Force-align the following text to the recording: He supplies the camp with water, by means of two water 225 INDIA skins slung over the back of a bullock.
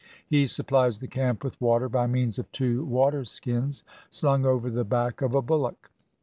He 0.25 0.47
supplies 0.47 0.99
the 0.99 1.07
camp 1.07 1.43
with 1.43 1.61
water, 1.61 1.87
by 1.87 2.07
means 2.07 2.39
of 2.39 2.51
two 2.51 2.83
water 2.83 3.21
225 3.23 3.53
INDIA 3.55 3.69
skins 3.69 3.83
slung 4.09 4.45
over 4.47 4.71
the 4.71 4.83
back 4.83 5.21
of 5.21 5.35
a 5.35 5.43
bullock. 5.43 5.91